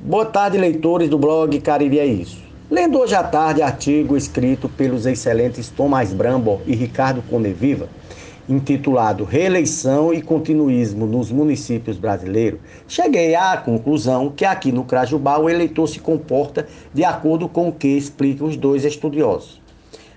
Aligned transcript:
Boa 0.00 0.26
tarde, 0.26 0.58
leitores 0.58 1.08
do 1.08 1.18
blog 1.18 1.58
Cariri 1.60 1.98
é 1.98 2.06
Isso. 2.06 2.44
Lendo 2.70 2.98
hoje 2.98 3.14
à 3.14 3.22
tarde 3.22 3.62
artigo 3.62 4.16
escrito 4.16 4.68
pelos 4.68 5.06
excelentes 5.06 5.68
Tomás 5.68 6.12
Brambo 6.12 6.60
e 6.66 6.74
Ricardo 6.74 7.22
Coneviva, 7.22 7.88
intitulado 8.48 9.24
Reeleição 9.24 10.12
e 10.12 10.20
Continuismo 10.20 11.06
nos 11.06 11.30
Municípios 11.30 11.96
Brasileiros, 11.96 12.60
cheguei 12.88 13.34
à 13.34 13.56
conclusão 13.56 14.30
que 14.30 14.44
aqui 14.44 14.72
no 14.72 14.84
Crajubá 14.84 15.38
o 15.38 15.48
eleitor 15.48 15.86
se 15.88 16.00
comporta 16.00 16.66
de 16.92 17.04
acordo 17.04 17.48
com 17.48 17.68
o 17.68 17.72
que 17.72 17.88
explicam 17.88 18.46
os 18.48 18.56
dois 18.56 18.84
estudiosos. 18.84 19.60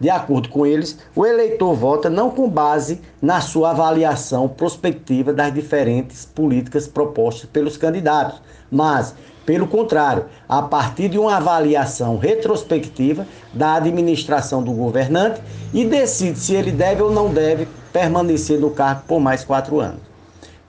De 0.00 0.08
acordo 0.08 0.48
com 0.48 0.64
eles, 0.64 0.98
o 1.14 1.26
eleitor 1.26 1.74
vota 1.74 2.08
não 2.08 2.30
com 2.30 2.48
base 2.48 3.02
na 3.20 3.42
sua 3.42 3.70
avaliação 3.70 4.48
prospectiva 4.48 5.30
das 5.30 5.52
diferentes 5.52 6.24
políticas 6.24 6.88
propostas 6.88 7.50
pelos 7.50 7.76
candidatos, 7.76 8.40
mas, 8.72 9.14
pelo 9.44 9.66
contrário, 9.66 10.24
a 10.48 10.62
partir 10.62 11.10
de 11.10 11.18
uma 11.18 11.36
avaliação 11.36 12.16
retrospectiva 12.16 13.26
da 13.52 13.74
administração 13.74 14.62
do 14.62 14.72
governante 14.72 15.42
e 15.74 15.84
decide 15.84 16.38
se 16.38 16.54
ele 16.54 16.72
deve 16.72 17.02
ou 17.02 17.12
não 17.12 17.28
deve 17.28 17.68
permanecer 17.92 18.58
no 18.58 18.70
cargo 18.70 19.02
por 19.06 19.20
mais 19.20 19.44
quatro 19.44 19.80
anos. 19.80 20.09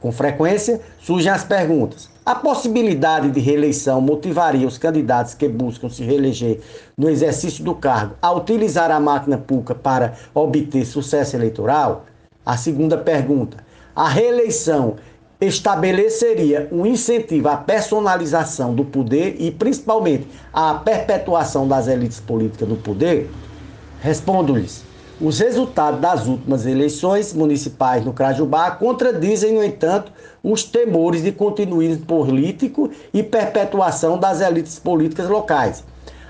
Com 0.01 0.11
frequência, 0.11 0.81
surgem 0.99 1.31
as 1.31 1.43
perguntas: 1.43 2.09
a 2.25 2.33
possibilidade 2.33 3.29
de 3.29 3.39
reeleição 3.39 4.01
motivaria 4.01 4.67
os 4.67 4.77
candidatos 4.77 5.35
que 5.35 5.47
buscam 5.47 5.89
se 5.89 6.03
reeleger 6.03 6.59
no 6.97 7.07
exercício 7.07 7.63
do 7.63 7.75
cargo 7.75 8.15
a 8.19 8.31
utilizar 8.31 8.89
a 8.89 8.99
máquina 8.99 9.37
pública 9.37 9.75
para 9.75 10.13
obter 10.33 10.85
sucesso 10.85 11.35
eleitoral? 11.35 12.05
A 12.43 12.57
segunda 12.57 12.97
pergunta: 12.97 13.57
a 13.95 14.09
reeleição 14.09 14.95
estabeleceria 15.39 16.67
um 16.71 16.85
incentivo 16.85 17.49
à 17.49 17.57
personalização 17.57 18.73
do 18.73 18.83
poder 18.83 19.35
e, 19.39 19.51
principalmente, 19.51 20.27
à 20.51 20.73
perpetuação 20.73 21.67
das 21.67 21.87
elites 21.87 22.19
políticas 22.19 22.67
no 22.67 22.77
poder? 22.77 23.29
Respondo-lhes. 23.99 24.90
Os 25.23 25.37
resultados 25.37 26.01
das 26.01 26.25
últimas 26.25 26.65
eleições 26.65 27.31
municipais 27.31 28.03
no 28.03 28.11
Crajubá 28.11 28.71
contradizem, 28.71 29.53
no 29.53 29.63
entanto, 29.63 30.11
os 30.41 30.63
temores 30.63 31.21
de 31.21 31.31
continuismo 31.31 32.07
político 32.07 32.89
e 33.13 33.21
perpetuação 33.21 34.17
das 34.17 34.41
elites 34.41 34.79
políticas 34.79 35.29
locais. 35.29 35.83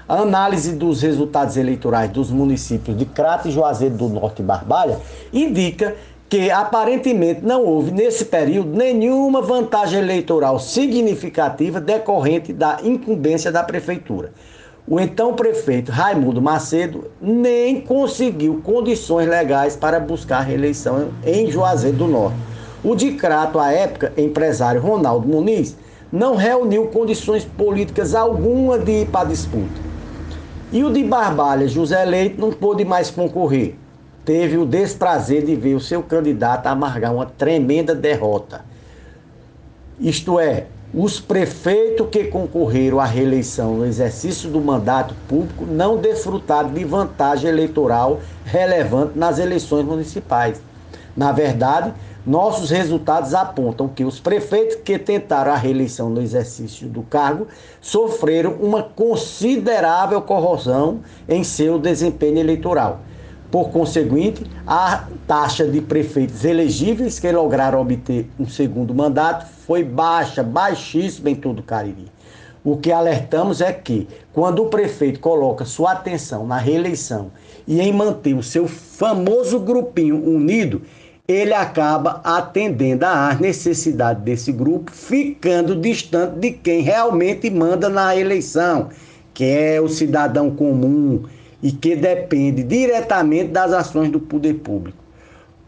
A 0.09 0.17
análise 0.17 0.73
dos 0.73 1.01
resultados 1.01 1.55
eleitorais 1.55 2.11
dos 2.11 2.29
municípios 2.29 2.97
de 2.97 3.05
Crato 3.05 3.47
e 3.47 3.51
Juazeiro 3.51 3.95
do 3.95 4.09
Norte 4.09 4.41
e 4.41 4.45
Barbalha 4.45 4.99
indica 5.31 5.95
que 6.27 6.51
aparentemente 6.51 7.45
não 7.45 7.63
houve 7.63 7.91
nesse 7.91 8.25
período 8.25 8.75
nenhuma 8.75 9.41
vantagem 9.41 10.01
eleitoral 10.01 10.59
significativa 10.59 11.79
decorrente 11.79 12.51
da 12.51 12.79
incumbência 12.83 13.53
da 13.53 13.63
prefeitura 13.63 14.33
o 14.91 14.99
então 14.99 15.33
prefeito 15.33 15.89
Raimundo 15.89 16.41
Macedo 16.41 17.09
nem 17.21 17.79
conseguiu 17.79 18.59
condições 18.61 19.25
legais 19.25 19.73
para 19.73 20.01
buscar 20.01 20.41
reeleição 20.41 21.13
em 21.25 21.49
Juazeiro 21.49 21.95
do 21.95 22.07
Norte. 22.07 22.35
O 22.83 22.93
de 22.93 23.13
Crato, 23.13 23.57
à 23.57 23.71
época, 23.71 24.11
empresário 24.17 24.81
Ronaldo 24.81 25.25
Muniz, 25.25 25.77
não 26.11 26.35
reuniu 26.35 26.87
condições 26.87 27.45
políticas 27.45 28.13
alguma 28.13 28.77
de 28.77 29.03
ir 29.03 29.07
para 29.07 29.21
a 29.21 29.29
disputa. 29.29 29.79
E 30.73 30.83
o 30.83 30.91
de 30.91 31.05
Barbalha, 31.05 31.69
José 31.69 32.03
Leite, 32.03 32.37
não 32.37 32.51
pôde 32.51 32.83
mais 32.83 33.09
concorrer. 33.09 33.75
Teve 34.25 34.57
o 34.57 34.65
desprazer 34.65 35.45
de 35.45 35.55
ver 35.55 35.73
o 35.73 35.79
seu 35.79 36.03
candidato 36.03 36.67
amargar 36.67 37.15
uma 37.15 37.25
tremenda 37.25 37.95
derrota. 37.95 38.65
Isto 39.97 40.37
é, 40.37 40.65
os 40.93 41.21
prefeitos 41.21 42.07
que 42.11 42.25
concorreram 42.25 42.99
à 42.99 43.05
reeleição 43.05 43.75
no 43.77 43.85
exercício 43.85 44.49
do 44.49 44.59
mandato 44.59 45.15
público 45.27 45.65
não 45.65 45.97
desfrutaram 45.97 46.73
de 46.73 46.83
vantagem 46.83 47.49
eleitoral 47.49 48.19
relevante 48.43 49.17
nas 49.17 49.39
eleições 49.39 49.85
municipais. 49.85 50.61
Na 51.15 51.31
verdade, 51.31 51.93
nossos 52.25 52.69
resultados 52.69 53.33
apontam 53.33 53.87
que 53.87 54.03
os 54.03 54.19
prefeitos 54.19 54.75
que 54.75 54.99
tentaram 54.99 55.53
a 55.53 55.55
reeleição 55.55 56.09
no 56.09 56.21
exercício 56.21 56.87
do 56.87 57.03
cargo 57.03 57.47
sofreram 57.79 58.55
uma 58.61 58.83
considerável 58.83 60.21
corrosão 60.21 60.99
em 61.27 61.43
seu 61.43 61.79
desempenho 61.79 62.37
eleitoral. 62.37 62.99
Por 63.51 63.69
conseguinte, 63.69 64.45
a 64.65 65.07
taxa 65.27 65.67
de 65.67 65.81
prefeitos 65.81 66.45
elegíveis 66.45 67.19
que 67.19 67.29
lograram 67.29 67.81
obter 67.81 68.29
um 68.39 68.47
segundo 68.47 68.95
mandato 68.95 69.45
foi 69.67 69.83
baixa, 69.83 70.41
baixíssima 70.41 71.29
em 71.29 71.35
todo 71.35 71.59
o 71.59 71.63
Cariri. 71.63 72.07
O 72.63 72.77
que 72.77 72.93
alertamos 72.93 73.59
é 73.59 73.73
que, 73.73 74.07
quando 74.31 74.63
o 74.63 74.69
prefeito 74.69 75.19
coloca 75.19 75.65
sua 75.65 75.91
atenção 75.91 76.47
na 76.47 76.57
reeleição 76.57 77.29
e 77.67 77.81
em 77.81 77.91
manter 77.91 78.35
o 78.35 78.43
seu 78.43 78.67
famoso 78.67 79.59
grupinho 79.59 80.15
unido, 80.15 80.83
ele 81.27 81.53
acaba 81.53 82.21
atendendo 82.23 83.05
às 83.05 83.37
necessidades 83.37 84.23
desse 84.23 84.51
grupo, 84.53 84.91
ficando 84.91 85.75
distante 85.75 86.39
de 86.39 86.51
quem 86.51 86.81
realmente 86.81 87.49
manda 87.49 87.89
na 87.89 88.15
eleição, 88.15 88.89
que 89.33 89.43
é 89.43 89.81
o 89.81 89.89
cidadão 89.89 90.51
comum 90.51 91.23
e 91.61 91.71
que 91.71 91.95
depende 91.95 92.63
diretamente 92.63 93.49
das 93.49 93.71
ações 93.71 94.09
do 94.09 94.19
poder 94.19 94.55
público. 94.55 95.01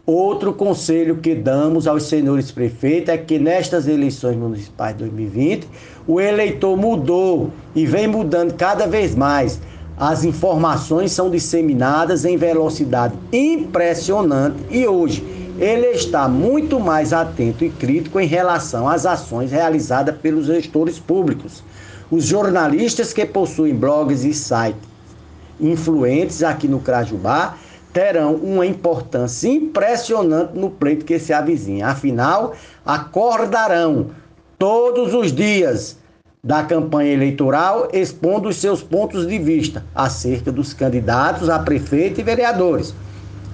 Outro 0.06 0.52
conselho 0.52 1.16
que 1.16 1.34
damos 1.34 1.86
aos 1.86 2.02
senhores 2.02 2.50
prefeitos 2.50 3.08
é 3.08 3.16
que 3.16 3.38
nestas 3.38 3.88
eleições 3.88 4.36
municipais 4.36 4.92
de 4.92 4.98
2020, 5.04 5.66
o 6.06 6.20
eleitor 6.20 6.76
mudou 6.76 7.50
e 7.74 7.86
vem 7.86 8.06
mudando 8.06 8.52
cada 8.52 8.86
vez 8.86 9.14
mais. 9.14 9.58
As 9.96 10.22
informações 10.22 11.12
são 11.12 11.30
disseminadas 11.30 12.26
em 12.26 12.36
velocidade 12.36 13.14
impressionante 13.32 14.56
e 14.68 14.86
hoje 14.86 15.24
ele 15.58 15.86
está 15.86 16.28
muito 16.28 16.78
mais 16.78 17.14
atento 17.14 17.64
e 17.64 17.70
crítico 17.70 18.20
em 18.20 18.26
relação 18.26 18.86
às 18.86 19.06
ações 19.06 19.52
realizadas 19.52 20.16
pelos 20.16 20.46
gestores 20.46 20.98
públicos. 20.98 21.62
Os 22.10 22.24
jornalistas 22.24 23.12
que 23.12 23.24
possuem 23.24 23.74
blogs 23.74 24.24
e 24.24 24.34
sites 24.34 24.93
influentes 25.60 26.42
aqui 26.42 26.68
no 26.68 26.80
Crajubá 26.80 27.56
terão 27.92 28.34
uma 28.34 28.66
importância 28.66 29.48
impressionante 29.48 30.58
no 30.58 30.68
pleito 30.68 31.04
que 31.04 31.18
se 31.18 31.32
avizinha. 31.32 31.86
Afinal, 31.86 32.54
acordarão 32.84 34.10
todos 34.58 35.14
os 35.14 35.32
dias 35.32 35.96
da 36.42 36.62
campanha 36.62 37.12
eleitoral 37.12 37.88
expondo 37.92 38.48
os 38.48 38.56
seus 38.56 38.82
pontos 38.82 39.26
de 39.26 39.38
vista 39.38 39.84
acerca 39.94 40.52
dos 40.52 40.74
candidatos 40.74 41.48
a 41.48 41.58
prefeito 41.60 42.20
e 42.20 42.24
vereadores. 42.24 42.94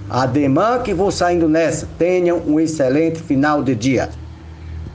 Ademã 0.09 0.79
que 0.79 0.93
vou 0.93 1.09
saindo 1.09 1.47
nessa. 1.47 1.87
Tenham 1.97 2.41
um 2.45 2.59
excelente 2.59 3.19
final 3.21 3.63
de 3.63 3.75
dia. 3.75 4.09